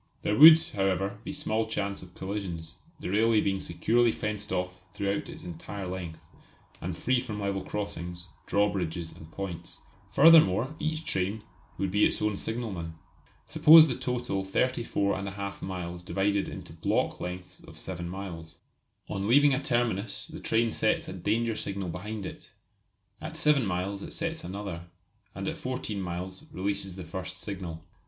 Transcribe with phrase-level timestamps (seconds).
[0.23, 5.29] There would, however, be small chance of collisions, the railway being securely fenced off throughout
[5.29, 6.19] its entire length,
[6.81, 9.83] and free from level crossings, drawbridges and points.
[10.11, 11.43] Furthermore, each train
[11.77, 12.95] would be its own signalman.
[13.45, 18.57] Suppose the total 34 1/2 miles divided into "block" lengths of 7 miles.
[19.07, 22.49] On leaving a terminus the train sets a danger signal behind it;
[23.21, 24.87] at 7 miles it sets another,
[25.35, 27.85] and at 14 miles releases the first signal.